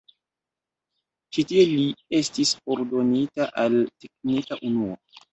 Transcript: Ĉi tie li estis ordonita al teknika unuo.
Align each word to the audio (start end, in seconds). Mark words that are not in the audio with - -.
Ĉi 1.35 1.43
tie 1.49 1.65
li 1.71 1.83
estis 2.19 2.53
ordonita 2.75 3.47
al 3.65 3.75
teknika 4.07 4.59
unuo. 4.71 4.97